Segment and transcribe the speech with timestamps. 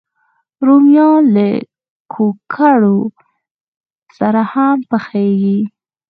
[0.65, 1.47] رومیان له
[2.13, 2.99] کوکرو
[4.17, 5.59] سره هم پخېږي